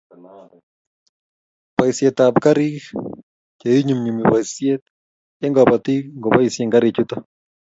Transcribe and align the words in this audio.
Boisietap 1.75 2.33
garik 2.43 2.77
che 3.59 3.67
inyumnyumi 3.79 4.23
boisiet 4.29 4.83
eng 5.43 5.53
kobotik 5.55 6.03
ngoboisie 6.17 6.63
garichuto 6.73 7.15